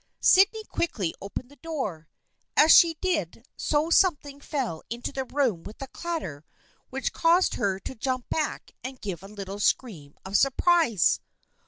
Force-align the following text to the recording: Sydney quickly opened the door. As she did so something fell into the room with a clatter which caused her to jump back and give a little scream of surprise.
Sydney 0.19 0.63
quickly 0.63 1.13
opened 1.21 1.51
the 1.51 1.57
door. 1.57 2.09
As 2.57 2.75
she 2.75 2.95
did 3.01 3.45
so 3.55 3.91
something 3.91 4.39
fell 4.41 4.81
into 4.89 5.11
the 5.11 5.25
room 5.25 5.61
with 5.61 5.79
a 5.79 5.85
clatter 5.85 6.43
which 6.89 7.13
caused 7.13 7.53
her 7.53 7.79
to 7.81 7.93
jump 7.93 8.27
back 8.27 8.71
and 8.83 8.99
give 8.99 9.21
a 9.21 9.27
little 9.27 9.59
scream 9.59 10.15
of 10.25 10.35
surprise. 10.37 11.19